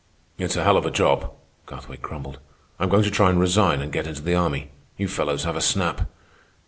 "It's 0.39 0.55
a 0.55 0.63
hell 0.63 0.77
of 0.77 0.85
a 0.87 0.89
job," 0.89 1.31
Garthwaite 1.67 2.01
grumbled. 2.01 2.39
"I'm 2.79 2.89
going 2.89 3.03
to 3.03 3.11
try 3.11 3.29
and 3.29 3.39
resign 3.39 3.81
and 3.81 3.91
get 3.93 4.07
into 4.07 4.23
the 4.23 4.33
army. 4.33 4.71
You 4.97 5.07
fellows 5.07 5.43
have 5.43 5.55
a 5.55 5.61
snap." 5.61 6.09